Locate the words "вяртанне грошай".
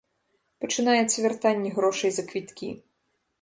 1.25-2.11